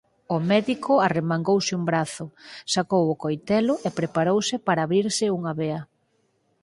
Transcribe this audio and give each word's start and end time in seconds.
O 0.35 0.37
médico 0.51 0.91
arremangouse 1.07 1.71
un 1.79 1.83
brazo, 1.91 2.25
sacou 2.73 3.03
o 3.09 3.19
coitelo 3.23 3.73
e 3.87 3.89
preparouse 3.99 4.55
para 4.67 4.83
abrirse 4.83 5.25
unha 5.37 5.53
vea. 5.61 5.81